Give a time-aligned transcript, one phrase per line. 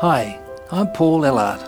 [0.00, 0.40] Hi,
[0.70, 1.60] I'm Paul Ellard.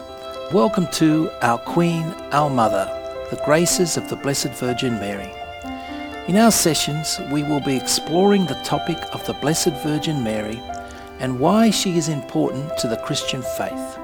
[0.54, 2.02] Welcome to Our Queen,
[2.32, 2.86] Our Mother,
[3.28, 5.30] the Graces of the Blessed Virgin Mary.
[6.28, 10.62] In our sessions, we will be exploring the topic of the Blessed Virgin Mary
[11.18, 13.98] and why she is important to the Christian faith.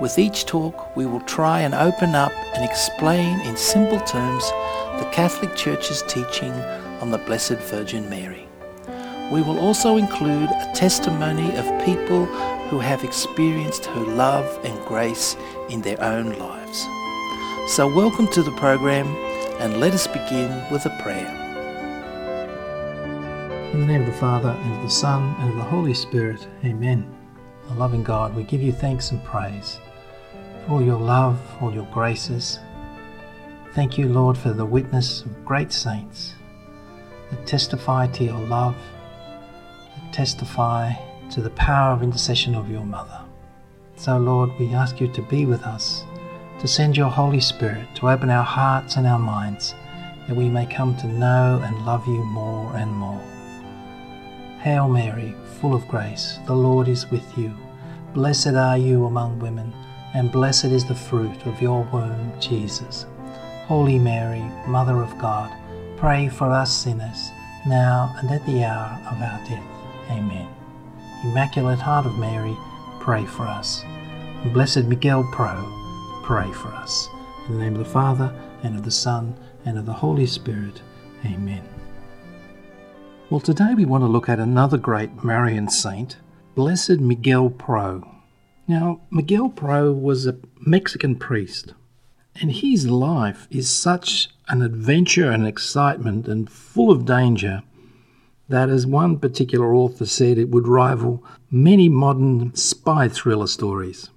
[0.00, 4.48] With each talk, we will try and open up and explain in simple terms
[4.98, 6.54] the Catholic Church's teaching
[7.02, 8.48] on the Blessed Virgin Mary.
[9.30, 12.26] We will also include a testimony of people
[12.72, 15.36] who have experienced her love and grace
[15.68, 16.88] in their own lives.
[17.70, 19.06] So, welcome to the program
[19.60, 21.28] and let us begin with a prayer.
[23.74, 26.48] In the name of the Father, and of the Son, and of the Holy Spirit,
[26.64, 27.06] Amen.
[27.68, 29.78] Our loving God, we give you thanks and praise
[30.64, 32.58] for all your love, all your graces.
[33.74, 36.32] Thank you, Lord, for the witness of great saints
[37.30, 38.76] that testify to your love,
[39.94, 40.94] that testify
[41.32, 43.20] to the power of intercession of your mother.
[43.96, 46.04] So, Lord, we ask you to be with us,
[46.60, 49.74] to send your Holy Spirit to open our hearts and our minds,
[50.28, 53.22] that we may come to know and love you more and more.
[54.60, 57.52] Hail Mary, full of grace, the Lord is with you.
[58.12, 59.72] Blessed are you among women,
[60.14, 63.06] and blessed is the fruit of your womb, Jesus.
[63.66, 65.50] Holy Mary, Mother of God,
[65.96, 67.30] pray for us sinners,
[67.66, 69.64] now and at the hour of our death.
[70.10, 70.61] Amen.
[71.24, 72.56] Immaculate Heart of Mary,
[72.98, 73.84] pray for us.
[73.84, 75.54] And Blessed Miguel Pro,
[76.24, 77.08] pray for us.
[77.46, 78.34] In the name of the Father,
[78.64, 80.82] and of the Son, and of the Holy Spirit.
[81.24, 81.62] Amen.
[83.30, 86.16] Well, today we want to look at another great Marian saint,
[86.56, 88.04] Blessed Miguel Pro.
[88.66, 91.72] Now, Miguel Pro was a Mexican priest,
[92.40, 97.62] and his life is such an adventure and excitement and full of danger
[98.48, 104.10] that, as one particular author said, it would rival many modern spy thriller stories.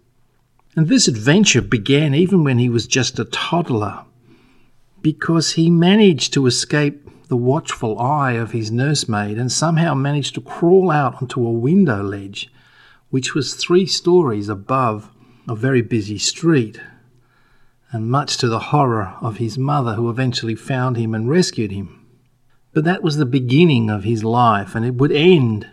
[0.75, 4.03] And this adventure began even when he was just a toddler,
[5.01, 10.41] because he managed to escape the watchful eye of his nursemaid and somehow managed to
[10.41, 12.51] crawl out onto a window ledge,
[13.09, 15.09] which was three stories above
[15.47, 16.79] a very busy street.
[17.91, 22.04] And much to the horror of his mother, who eventually found him and rescued him.
[22.75, 25.69] But that was the beginning of his life, and it would end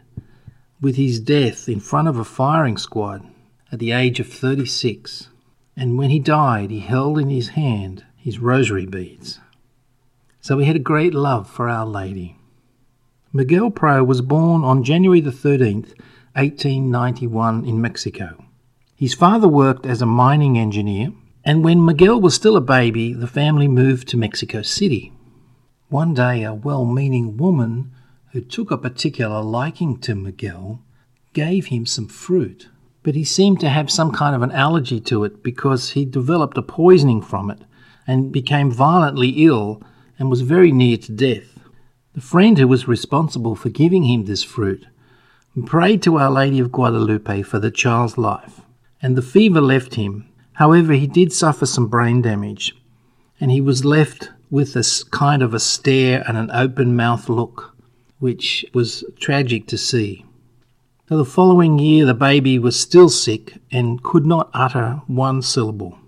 [0.81, 3.27] with his death in front of a firing squad
[3.73, 5.29] at the age of 36.
[5.77, 9.41] And when he died, he held in his hand his rosary beads.
[10.41, 12.37] So he had a great love for Our Lady.
[13.33, 15.99] Miguel Pro was born on January the 13th,
[16.35, 18.45] 1891, in Mexico.
[18.95, 21.13] His father worked as a mining engineer,
[21.45, 25.13] and when Miguel was still a baby, the family moved to Mexico City.
[25.93, 27.91] One day, a well meaning woman
[28.31, 30.81] who took a particular liking to Miguel
[31.35, 32.71] gave him some fruit,
[33.03, 36.57] but he seemed to have some kind of an allergy to it because he developed
[36.57, 37.59] a poisoning from it
[38.07, 39.83] and became violently ill
[40.19, 41.59] and was very near to death.
[42.15, 44.87] The friend who was responsible for giving him this fruit
[45.67, 48.63] prayed to Our Lady of Guadalupe for the child's life,
[49.03, 50.27] and the fever left him.
[50.55, 52.75] However, he did suffer some brain damage,
[53.39, 57.75] and he was left with a kind of a stare and an open mouth look,
[58.19, 60.27] which was tragic to see.
[61.09, 65.99] So the following year, the baby was still sick and could not utter one syllable.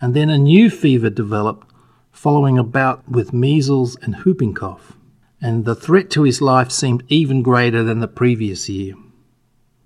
[0.00, 1.68] And then a new fever developed,
[2.10, 4.94] following a bout with measles and whooping cough,
[5.40, 8.94] and the threat to his life seemed even greater than the previous year.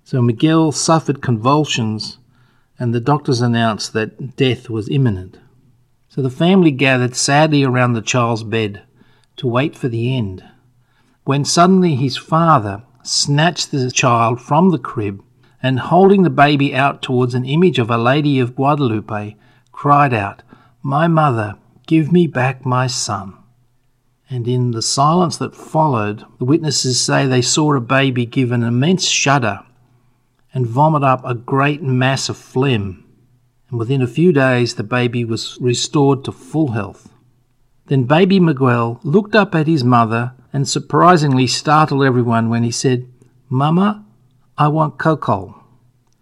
[0.03, 2.17] So Miguel suffered convulsions,
[2.79, 5.37] and the doctors announced that death was imminent.
[6.13, 8.83] So the family gathered sadly around the child's bed
[9.37, 10.43] to wait for the end,
[11.23, 15.23] when suddenly his father snatched the child from the crib
[15.63, 19.35] and holding the baby out towards an image of a Lady of Guadalupe,
[19.71, 20.43] cried out,
[20.83, 21.55] My mother,
[21.87, 23.33] give me back my son.
[24.29, 28.61] And in the silence that followed, the witnesses say they saw a baby give an
[28.61, 29.61] immense shudder
[30.53, 33.02] and vomit up a great mass of phlegm
[33.73, 37.09] and within a few days the baby was restored to full health.
[37.87, 43.11] Then baby Miguel looked up at his mother and surprisingly startled everyone when he said,
[43.49, 44.05] Mama,
[44.59, 45.55] I want cocol.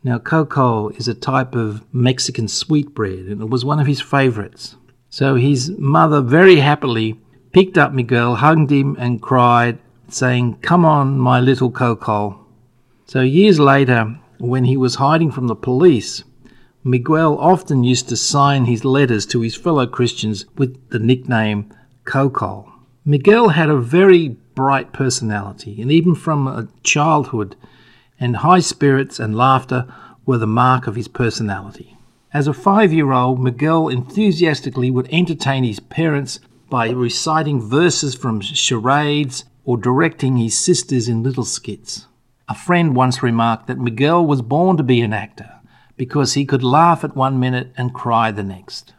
[0.01, 4.77] Now, cocol is a type of Mexican sweetbread, and it was one of his favorites.
[5.09, 7.19] So his mother very happily
[7.51, 9.77] picked up Miguel, hugged him, and cried,
[10.07, 12.37] saying, Come on, my little cocol.
[13.07, 16.23] So years later, when he was hiding from the police,
[16.83, 21.71] Miguel often used to sign his letters to his fellow Christians with the nickname
[22.05, 22.71] Cocol.
[23.05, 27.55] Miguel had a very bright personality, and even from childhood,
[28.19, 29.85] and high spirits and laughter
[30.25, 31.97] were the mark of his personality.
[32.33, 36.39] As a five year old, Miguel enthusiastically would entertain his parents
[36.71, 42.07] by reciting verses from charades or directing his sisters in little skits.
[42.49, 45.60] A friend once remarked that Miguel was born to be an actor
[46.01, 48.95] because he could laugh at one minute and cry the next.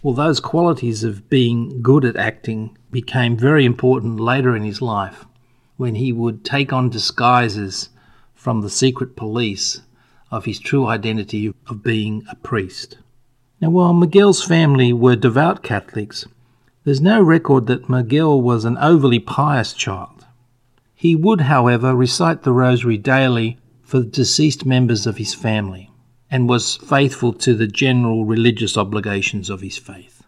[0.00, 5.24] Well, those qualities of being good at acting became very important later in his life
[5.76, 7.88] when he would take on disguises
[8.32, 9.80] from the secret police
[10.30, 12.98] of his true identity of being a priest.
[13.60, 16.26] Now, while Miguel's family were devout Catholics,
[16.84, 20.24] there's no record that Miguel was an overly pious child.
[20.94, 25.90] He would, however, recite the rosary daily for the deceased members of his family
[26.30, 30.24] and was faithful to the general religious obligations of his faith.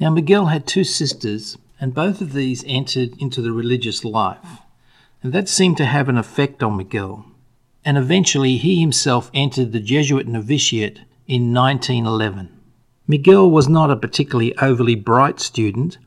[0.00, 4.60] Now, Miguel had two sisters, and both of these entered into the religious life,
[5.22, 7.24] and that seemed to have an effect on Miguel.
[7.84, 12.50] And eventually, he himself entered the Jesuit novitiate in 1911.
[13.06, 15.98] Miguel was not a particularly overly bright student.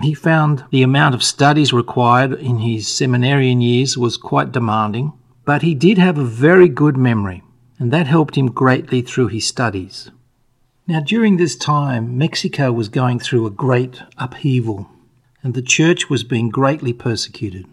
[0.00, 5.12] He found the amount of studies required in his seminarian years was quite demanding,
[5.44, 7.42] but he did have a very good memory
[7.78, 10.10] and that helped him greatly through his studies.
[10.86, 14.88] Now, during this time, Mexico was going through a great upheaval,
[15.42, 17.66] and the church was being greatly persecuted.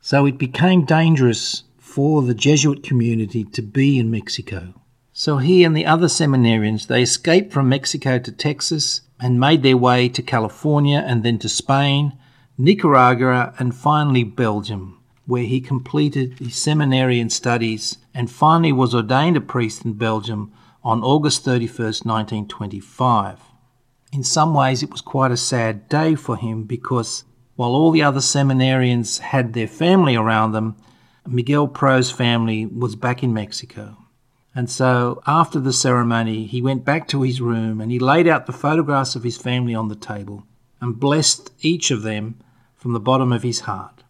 [0.00, 4.74] So it became dangerous for the Jesuit community to be in Mexico.
[5.12, 9.76] So he and the other seminarians, they escaped from Mexico to Texas and made their
[9.76, 12.12] way to California and then to Spain,
[12.56, 19.40] Nicaragua, and finally Belgium, where he completed his seminarian studies and finally was ordained a
[19.40, 20.52] priest in Belgium
[20.84, 23.40] on August 31st, 1925.
[24.12, 27.24] In some ways, it was quite a sad day for him because
[27.56, 30.76] while all the other seminarians had their family around them,
[31.26, 33.96] Miguel Pro's family was back in Mexico.
[34.54, 38.46] And so after the ceremony, he went back to his room and he laid out
[38.46, 40.46] the photographs of his family on the table
[40.80, 42.38] and blessed each of them
[42.74, 44.02] from the bottom of his heart.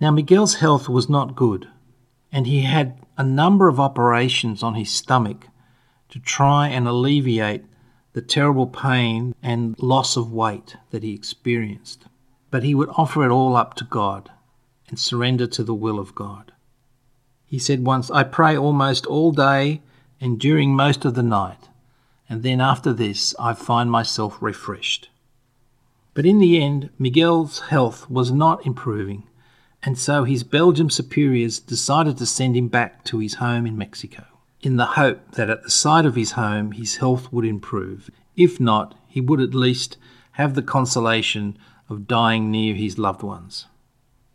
[0.00, 1.68] Now, Miguel's health was not good,
[2.32, 5.48] and he had a number of operations on his stomach
[6.08, 7.64] to try and alleviate
[8.12, 12.06] the terrible pain and loss of weight that he experienced.
[12.50, 14.30] But he would offer it all up to God
[14.88, 16.52] and surrender to the will of God.
[17.44, 19.82] He said once, I pray almost all day
[20.20, 21.68] and during most of the night,
[22.28, 25.10] and then after this I find myself refreshed.
[26.14, 29.27] But in the end, Miguel's health was not improving,
[29.82, 34.24] and so his Belgian superiors decided to send him back to his home in Mexico,
[34.60, 38.10] in the hope that at the sight of his home his health would improve.
[38.36, 39.96] If not, he would at least
[40.32, 41.58] have the consolation
[41.88, 43.66] of dying near his loved ones.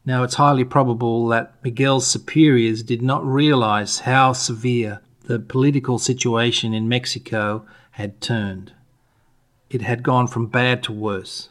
[0.05, 6.73] Now, it's highly probable that Miguel's superiors did not realize how severe the political situation
[6.73, 8.73] in Mexico had turned.
[9.69, 11.49] It had gone from bad to worse.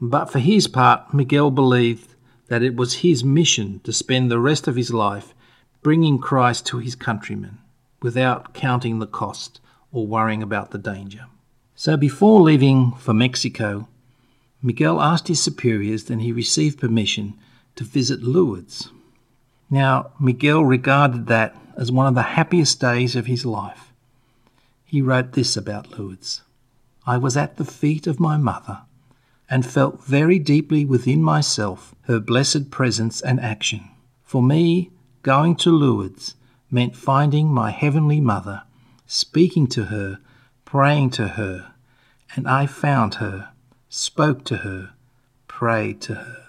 [0.00, 2.11] But for his part, Miguel believed
[2.52, 5.32] that it was his mission to spend the rest of his life
[5.80, 7.56] bringing Christ to his countrymen
[8.02, 9.58] without counting the cost
[9.90, 11.24] or worrying about the danger.
[11.74, 13.88] So before leaving for Mexico,
[14.62, 17.38] Miguel asked his superiors and he received permission
[17.76, 18.90] to visit Lourdes.
[19.70, 23.94] Now, Miguel regarded that as one of the happiest days of his life.
[24.84, 26.42] He wrote this about Lourdes
[27.06, 28.82] I was at the feet of my mother
[29.52, 33.86] and felt very deeply within myself her blessed presence and action.
[34.22, 34.90] For me,
[35.22, 36.36] going to Lourdes
[36.70, 38.62] meant finding my Heavenly Mother,
[39.04, 40.20] speaking to her,
[40.64, 41.74] praying to her,
[42.34, 43.50] and I found her,
[43.90, 44.94] spoke to her,
[45.48, 46.44] prayed to her.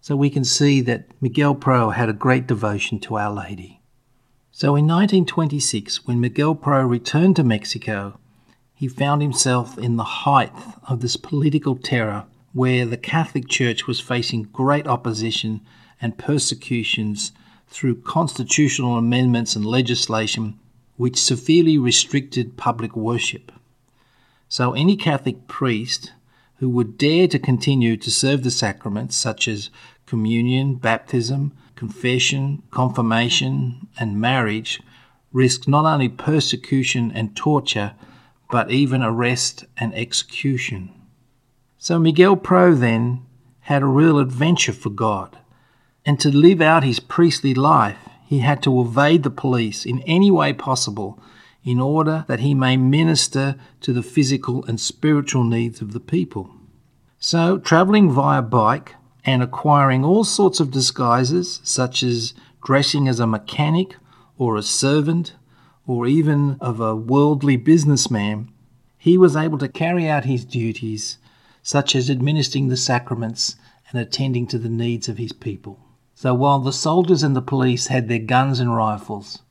[0.00, 3.82] So we can see that Miguel Pro had a great devotion to Our Lady.
[4.50, 8.18] So in 1926, when Miguel Pro returned to Mexico,
[8.76, 10.52] he found himself in the height
[10.86, 15.62] of this political terror where the Catholic Church was facing great opposition
[16.00, 17.32] and persecutions
[17.68, 20.58] through constitutional amendments and legislation
[20.96, 23.50] which severely restricted public worship.
[24.48, 26.12] So, any Catholic priest
[26.58, 29.70] who would dare to continue to serve the sacraments such as
[30.06, 34.80] communion, baptism, confession, confirmation, and marriage
[35.32, 37.94] risked not only persecution and torture
[38.50, 40.92] but even arrest and execution.
[41.78, 43.24] So Miguel Pro then
[43.60, 45.38] had a real adventure for God.
[46.04, 50.30] And to live out his priestly life, he had to evade the police in any
[50.30, 51.20] way possible
[51.64, 56.50] in order that he may minister to the physical and spiritual needs of the people.
[57.18, 62.34] So, travelling via bike and acquiring all sorts of disguises, such as
[62.64, 63.96] dressing as a mechanic
[64.38, 65.34] or a servant
[65.86, 68.50] or even of a worldly businessman,
[68.98, 71.18] he was able to carry out his duties,
[71.62, 73.56] such as administering the sacraments
[73.90, 75.78] and attending to the needs of his people.
[76.14, 79.42] So while the soldiers and the police had their guns and rifles,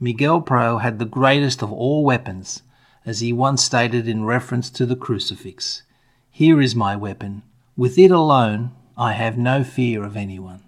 [0.00, 2.62] Miguel Pro had the greatest of all weapons,
[3.06, 5.82] as he once stated in reference to the crucifix
[6.30, 7.42] Here is my weapon.
[7.76, 10.62] With it alone, I have no fear of anyone.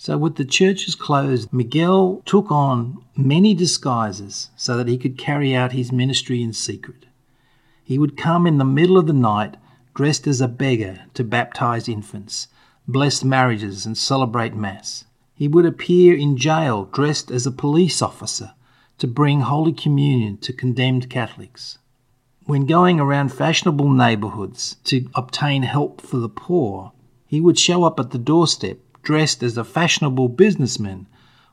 [0.00, 5.56] So, with the churches closed, Miguel took on many disguises so that he could carry
[5.56, 7.06] out his ministry in secret.
[7.82, 9.56] He would come in the middle of the night
[9.96, 12.46] dressed as a beggar to baptize infants,
[12.86, 15.04] bless marriages, and celebrate Mass.
[15.34, 18.52] He would appear in jail dressed as a police officer
[18.98, 21.78] to bring Holy Communion to condemned Catholics.
[22.44, 26.92] When going around fashionable neighborhoods to obtain help for the poor,
[27.26, 31.06] he would show up at the doorstep dressed as a fashionable businessman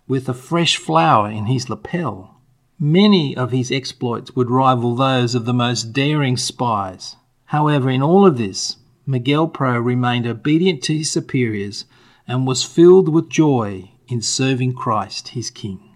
[0.08, 2.40] with a fresh flower in his lapel.
[2.80, 7.16] Many of his exploits would rival those of the most daring spies.
[7.46, 11.86] However, in all of this, Miguel Pro remained obedient to his superiors
[12.28, 15.92] and was filled with joy in serving Christ, his King.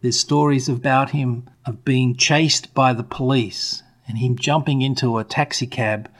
[0.00, 5.24] There's stories about him of being chased by the police and him jumping into a
[5.24, 6.10] taxi cab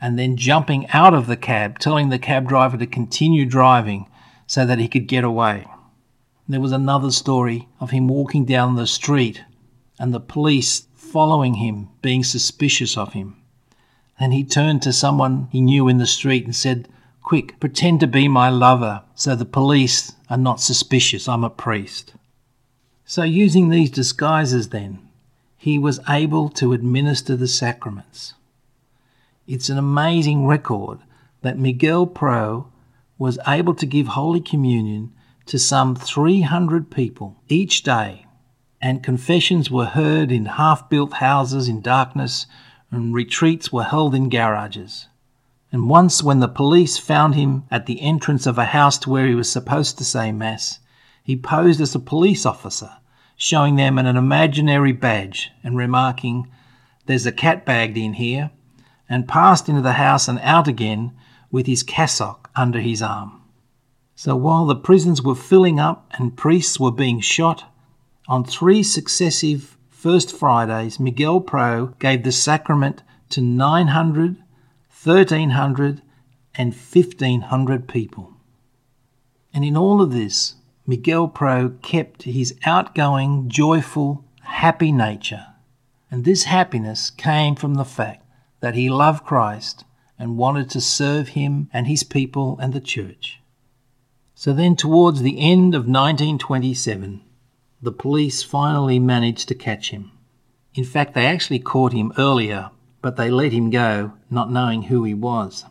[0.00, 4.06] and then jumping out of the cab, telling the cab driver to continue driving
[4.48, 5.66] so that he could get away.
[6.48, 9.44] There was another story of him walking down the street
[10.00, 13.36] and the police following him, being suspicious of him.
[14.18, 16.88] And he turned to someone he knew in the street and said,
[17.22, 21.28] Quick, pretend to be my lover so the police are not suspicious.
[21.28, 22.14] I'm a priest.
[23.04, 24.98] So, using these disguises, then,
[25.58, 28.32] he was able to administer the sacraments.
[29.46, 31.00] It's an amazing record
[31.42, 32.68] that Miguel Pro
[33.18, 35.12] was able to give Holy Communion
[35.46, 38.26] to some 300 people each day,
[38.80, 42.46] and confessions were heard in half built houses in darkness,
[42.90, 45.08] and retreats were held in garages.
[45.72, 49.26] And once, when the police found him at the entrance of a house to where
[49.26, 50.78] he was supposed to say Mass,
[51.22, 52.90] he posed as a police officer,
[53.36, 56.48] showing them an imaginary badge and remarking,
[57.06, 58.50] There's a cat bagged in here,
[59.08, 61.12] and passed into the house and out again
[61.50, 63.40] with his cassock under his arm.
[64.16, 67.72] So while the prisons were filling up and priests were being shot,
[68.26, 74.36] on three successive First Fridays, Miguel Pro gave the sacrament to 900,
[75.02, 76.02] 1300,
[76.54, 78.34] and 1500 people.
[79.54, 85.46] And in all of this, Miguel Pro kept his outgoing, joyful, happy nature.
[86.10, 88.24] And this happiness came from the fact
[88.60, 89.84] that he loved Christ
[90.18, 93.40] and wanted to serve him and his people and the church.
[94.34, 97.22] So then, towards the end of 1927,
[97.82, 100.10] the police finally managed to catch him.
[100.74, 102.70] In fact, they actually caught him earlier,
[103.02, 105.64] but they let him go, not knowing who he was.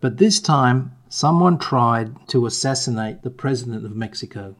[0.00, 4.56] But this time, someone tried to assassinate the President of Mexico.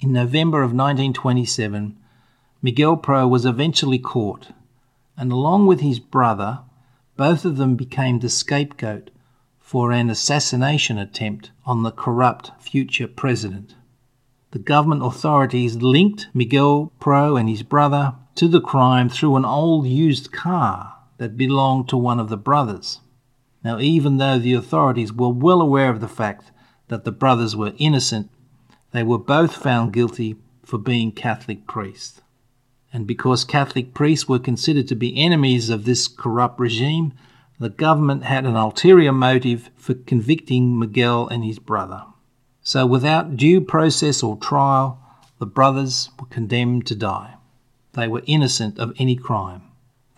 [0.00, 1.96] In November of 1927,
[2.62, 4.48] Miguel Pro was eventually caught,
[5.16, 6.60] and along with his brother,
[7.18, 9.10] both of them became the scapegoat
[9.58, 13.74] for an assassination attempt on the corrupt future president.
[14.52, 19.88] The government authorities linked Miguel Pro and his brother to the crime through an old
[19.88, 23.00] used car that belonged to one of the brothers.
[23.64, 26.52] Now, even though the authorities were well aware of the fact
[26.86, 28.30] that the brothers were innocent,
[28.92, 32.22] they were both found guilty for being Catholic priests
[32.92, 37.12] and because Catholic priests were considered to be enemies of this corrupt regime,
[37.58, 42.04] the government had an ulterior motive for convicting Miguel and his brother.
[42.62, 45.00] So, without due process or trial,
[45.38, 47.34] the brothers were condemned to die.
[47.92, 49.62] They were innocent of any crime.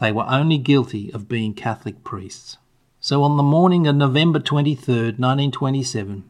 [0.01, 2.59] They were only guilty of being Catholic priests.
[3.01, 6.25] So, on the morning of November 23, 1927,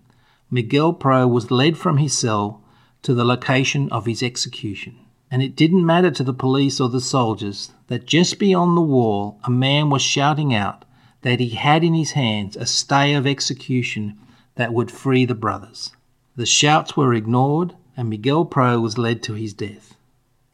[0.50, 2.62] Miguel Pro was led from his cell
[3.02, 4.96] to the location of his execution
[5.30, 9.38] and it didn't matter to the police or the soldiers that just beyond the wall
[9.44, 10.84] a man was shouting out
[11.22, 14.18] that he had in his hands a stay of execution
[14.56, 15.92] that would free the brothers.
[16.36, 19.94] The shouts were ignored, and Miguel Pro was led to his death.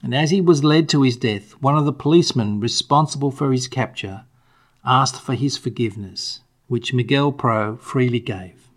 [0.02, 3.68] And as he was led to his death, one of the policemen responsible for his
[3.68, 4.24] capture
[4.84, 8.68] asked for his forgiveness, which Miguel Pro freely gave.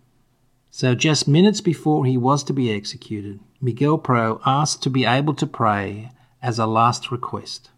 [0.70, 5.34] So, just minutes before he was to be executed, Miguel Pro asked to be able
[5.34, 6.12] to pray
[6.42, 7.70] as a last request.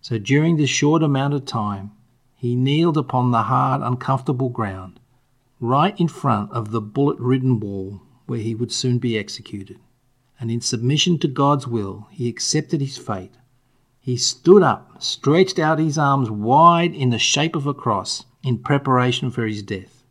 [0.00, 1.92] So during this short amount of time,
[2.34, 4.98] he kneeled upon the hard, uncomfortable ground,
[5.60, 9.78] right in front of the bullet ridden wall where he would soon be executed.
[10.40, 13.34] And in submission to God's will, he accepted his fate.
[14.08, 18.56] he stood up, stretched out his arms wide in the shape of a cross in
[18.56, 20.02] preparation for his death,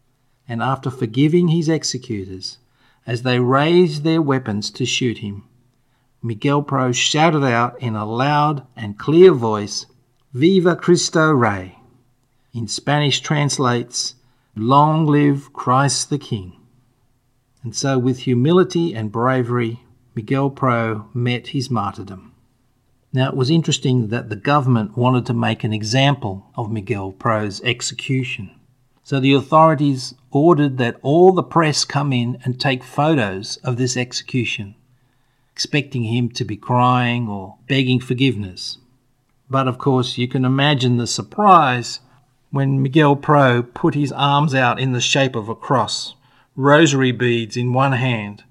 [0.47, 2.59] and after forgiving his executors,
[3.07, 5.43] as they raised their weapons to shoot him,
[6.21, 9.85] Miguel Pro shouted out in a loud and clear voice,
[10.33, 11.79] Viva Cristo Rey!
[12.53, 14.15] In Spanish translates,
[14.55, 16.53] Long live Christ the King.
[17.63, 19.83] And so, with humility and bravery,
[20.15, 22.33] Miguel Pro met his martyrdom.
[23.13, 27.61] Now, it was interesting that the government wanted to make an example of Miguel Pro's
[27.61, 28.51] execution.
[29.07, 33.95] So the authorities ordered that all the press come in and take photos of this
[33.95, 34.75] execution,
[35.53, 38.79] expecting him to be crying or begging forgiveness.
[39.49, 42.01] But of course, you can imagine the surprise
[42.51, 46.15] when Miguel Pro put his arms out in the shape of a cross,
[46.57, 48.43] rosary beads in one hand,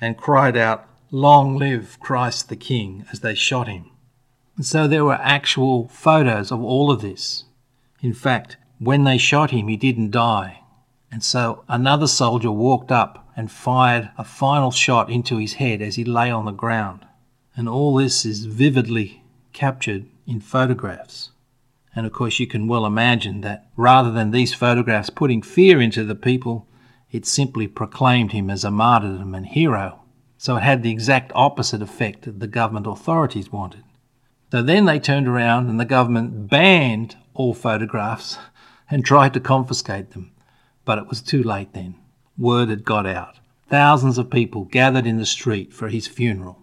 [0.00, 3.90] and cried out, Long live Christ the King, as they shot him.
[4.56, 7.44] And so there were actual photos of all of this.
[8.00, 10.60] In fact, when they shot him, he didn't die.
[11.10, 15.96] And so another soldier walked up and fired a final shot into his head as
[15.96, 17.06] he lay on the ground.
[17.56, 21.30] And all this is vividly captured in photographs.
[21.96, 26.04] And of course, you can well imagine that rather than these photographs putting fear into
[26.04, 26.68] the people,
[27.10, 30.00] it simply proclaimed him as a martyrdom and hero.
[30.36, 33.82] So it had the exact opposite effect that the government authorities wanted.
[34.52, 38.38] So then they turned around and the government banned all photographs
[38.90, 40.32] and tried to confiscate them.
[40.84, 41.96] But it was too late then.
[42.36, 43.38] Word had got out.
[43.68, 46.58] Thousands of people gathered in the street for his funeral.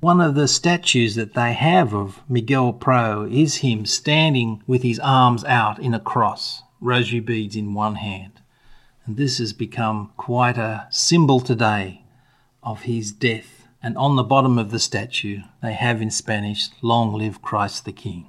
[0.00, 4.98] One of the statues that they have of Miguel Pro is him standing with his
[4.98, 8.40] arms out in a cross, rosary beads in one hand.
[9.06, 12.04] And this has become quite a symbol today
[12.62, 13.68] of his death.
[13.82, 17.92] And on the bottom of the statue, they have in Spanish, Long live Christ the
[17.92, 18.26] King.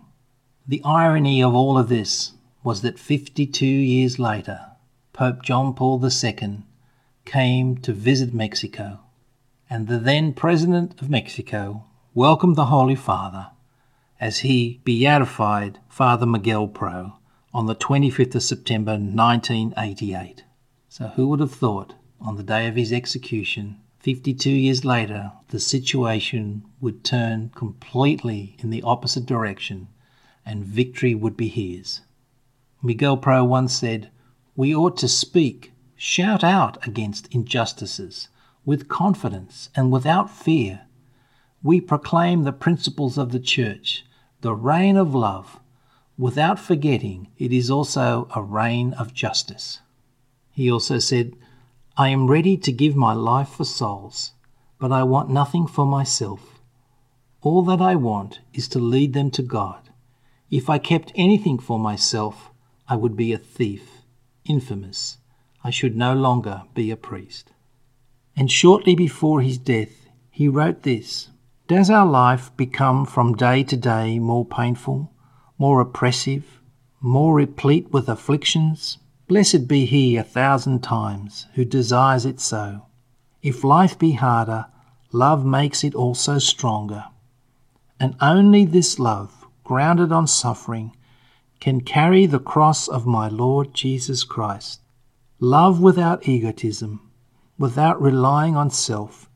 [0.68, 4.71] The irony of all of this was that 52 years later,
[5.12, 6.63] Pope John Paul II
[7.26, 8.99] came to visit Mexico
[9.69, 13.47] and the then President of Mexico welcomed the Holy Father
[14.19, 17.13] as he beatified Father Miguel Pro
[17.54, 20.43] on the 25th of September 1988.
[20.89, 25.60] So, who would have thought on the day of his execution, 52 years later, the
[25.60, 29.88] situation would turn completely in the opposite direction
[30.45, 32.02] and victory would be his?
[32.84, 34.12] Miguel Pro once said,
[34.56, 38.28] We ought to speak, shout out against injustices
[38.65, 40.82] with confidence and without fear,
[41.62, 44.06] we proclaim the principles of the Church,
[44.41, 45.60] the reign of love,
[46.17, 49.80] without forgetting it is also a reign of justice.
[50.52, 51.36] He also said,
[51.98, 54.32] I am ready to give my life for souls,
[54.80, 56.60] but I want nothing for myself.
[57.41, 59.89] All that I want is to lead them to God.
[60.50, 62.52] If I kept anything for myself,
[62.88, 64.02] I would be a thief,
[64.46, 65.17] infamous.
[65.63, 67.52] I should no longer be a priest.
[68.36, 71.30] And shortly before his death, he wrote this
[71.67, 75.13] Does our life become from day to day more painful,
[75.58, 76.62] more oppressive,
[77.00, 78.98] more replete with afflictions?
[79.28, 82.88] Blessed be he a thousand times who desires it so.
[83.41, 84.65] If life be harder,
[85.12, 87.06] love makes it also stronger.
[88.00, 90.96] And only this love, grounded on suffering,
[91.60, 94.82] can carry the cross of my Lord Jesus Christ.
[95.39, 97.00] Love without egotism
[97.58, 99.30] without relying on self,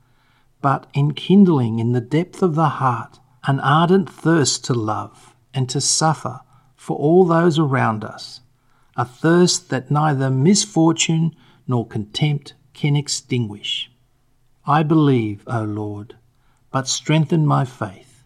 [0.62, 5.80] but enkindling in the depth of the heart an ardent thirst to love and to
[5.80, 6.42] suffer
[6.76, 8.42] for all those around us,
[8.96, 11.36] a thirst that neither misfortune
[11.68, 13.90] nor contempt can extinguish.
[14.66, 16.16] I believe, O Lord,
[16.72, 18.24] but strengthen my faith.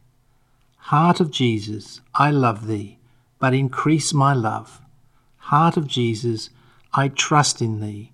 [0.77, 2.97] Heart of Jesus, I love thee,
[3.41, 4.79] but increase my love.
[5.49, 6.51] Heart of Jesus,
[6.93, 8.11] I trust in thee,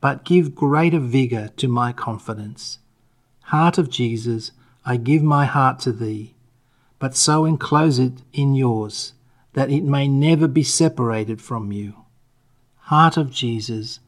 [0.00, 2.78] but give greater vigour to my confidence.
[3.42, 4.50] Heart of Jesus,
[4.86, 6.34] I give my heart to thee,
[6.98, 9.12] but so enclose it in yours
[9.52, 11.92] that it may never be separated from you.
[12.76, 14.00] Heart of Jesus,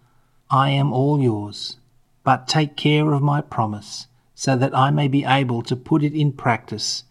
[0.48, 1.76] I am all yours,
[2.22, 6.14] but take care of my promise, so that I may be able to put it
[6.14, 7.04] in practice,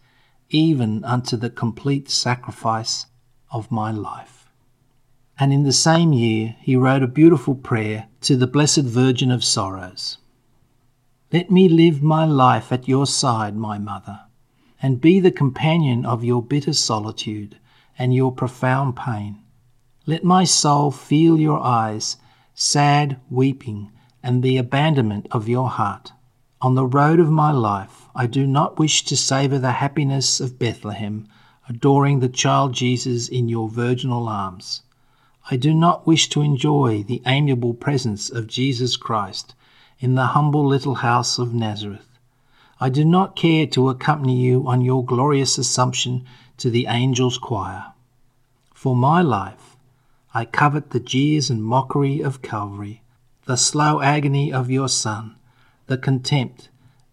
[0.50, 3.06] even unto the complete sacrifice
[3.54, 4.44] of my life
[5.38, 9.42] and in the same year he wrote a beautiful prayer to the Blessed Virgin of
[9.42, 10.18] Sorrows.
[11.32, 14.20] Let me live my life at your side, my mother,
[14.80, 17.58] and be the companion of your bitter solitude
[17.98, 19.40] and your profound pain.
[20.06, 22.16] Let my soul feel your eyes,
[22.54, 23.90] sad weeping,
[24.22, 26.12] and the abandonment of your heart.
[26.60, 30.58] On the road of my life, I do not wish to savour the happiness of
[30.58, 31.26] Bethlehem
[31.68, 34.82] adoring the child Jesus in your virginal arms.
[35.50, 39.54] I do not wish to enjoy the amiable presence of Jesus Christ
[39.98, 42.18] in the humble little house of Nazareth.
[42.80, 46.26] I do not care to accompany you on your glorious assumption
[46.58, 47.92] to the angels' choir.
[48.74, 49.76] For my life,
[50.34, 53.02] I covet the jeers and mockery of Calvary,
[53.46, 55.36] the slow agony of your Son,
[55.86, 56.68] the contempt,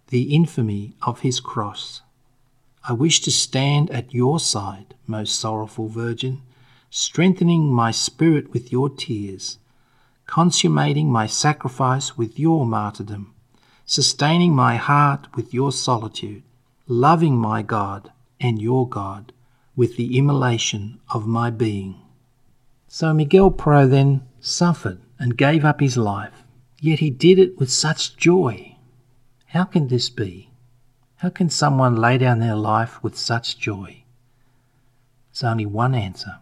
[0.08, 2.02] the infamy of his cross.
[2.84, 6.42] I wish to stand at your side, most sorrowful Virgin,
[6.90, 9.60] strengthening my spirit with your tears,
[10.26, 13.34] consummating my sacrifice with your martyrdom,
[13.86, 16.44] sustaining my heart with your solitude,
[16.88, 19.32] loving my God and your God
[19.76, 22.02] with the immolation of my being.
[22.88, 26.44] So Miguel Pro then suffered and gave up his life,
[26.80, 28.76] yet he did it with such joy.
[29.48, 30.51] How can this be?
[31.22, 34.04] How can someone lay down their life with such joy?
[35.32, 36.40] There's only one answer.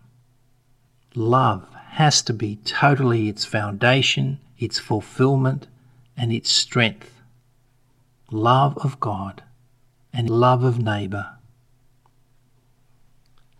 [1.15, 5.67] Love has to be totally its foundation, its fulfillment,
[6.17, 7.21] and its strength.
[8.31, 9.43] Love of God
[10.13, 11.39] and love of neighbour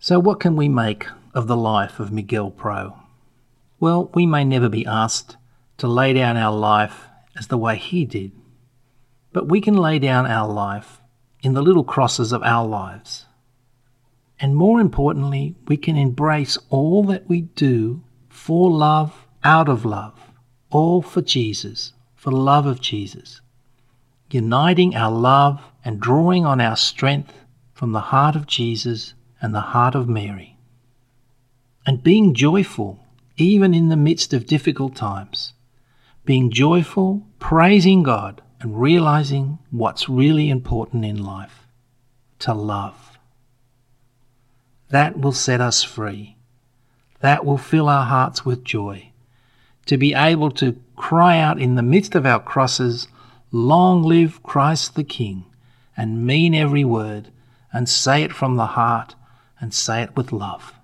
[0.02, 2.96] so, what can we make of the life of Miguel Pro?
[3.78, 5.36] Well, we may never be asked
[5.76, 8.32] to lay down our life as the way he did,
[9.30, 10.99] but we can lay down our life
[11.42, 13.26] in the little crosses of our lives.
[14.38, 20.18] And more importantly, we can embrace all that we do for love, out of love,
[20.70, 23.40] all for Jesus, for the love of Jesus,
[24.30, 27.34] uniting our love and drawing on our strength
[27.72, 30.56] from the heart of Jesus and the heart of Mary.
[31.86, 33.00] And being joyful,
[33.36, 35.54] even in the midst of difficult times.
[36.24, 41.66] Being joyful, praising God, and realizing what's really important in life
[42.40, 43.18] to love.
[44.90, 46.36] That will set us free.
[47.20, 49.12] That will fill our hearts with joy.
[49.86, 53.08] To be able to cry out in the midst of our crosses,
[53.52, 55.44] Long live Christ the King,
[55.96, 57.32] and mean every word,
[57.72, 59.16] and say it from the heart
[59.60, 60.74] and say it with love.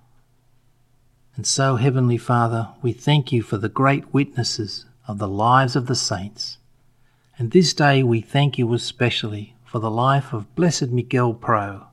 [1.36, 5.86] And so, Heavenly Father, we thank you for the great witnesses of the lives of
[5.86, 6.58] the saints.
[7.38, 11.86] And this day we thank you especially for the life of Blessed Miguel Pro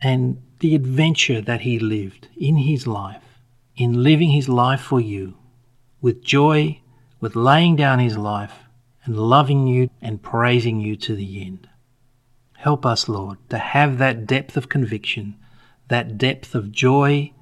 [0.00, 3.40] and the adventure that he lived in his life,
[3.76, 5.34] in living his life for you,
[6.00, 6.80] with joy,
[7.20, 8.60] with laying down his life,
[9.04, 11.68] and loving you and praising you to the end.
[12.56, 15.36] Help us, Lord, to have that depth of conviction
[15.88, 17.32] that depth of joy,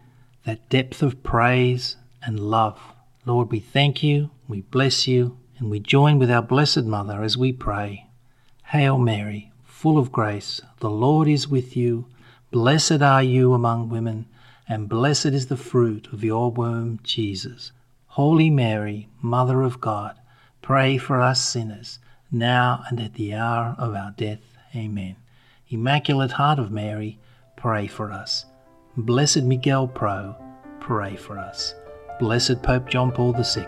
[0.44, 2.78] that depth of praise and love.
[3.24, 7.36] Lord, we thank you, we bless you, and we join with our Blessed Mother as
[7.36, 8.06] we pray.
[8.66, 12.06] Hail Mary, full of grace, the Lord is with you.
[12.50, 14.26] Blessed are you among women,
[14.68, 17.72] and blessed is the fruit of your womb, Jesus.
[18.08, 20.16] Holy Mary, Mother of God,
[20.62, 21.98] pray for us sinners,
[22.30, 24.40] now and at the hour of our death.
[24.74, 25.16] Amen.
[25.68, 27.18] Immaculate Heart of Mary,
[27.56, 28.46] pray for us.
[28.96, 30.36] Blessed Miguel Pro,
[30.80, 31.74] pray for us.
[32.20, 33.66] Blessed Pope John Paul II,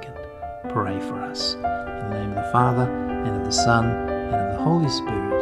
[0.72, 1.54] pray for us.
[1.54, 5.35] In the name of the Father, and of the Son, and of the Holy Spirit.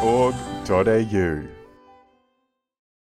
[0.00, 1.59] radio.org.au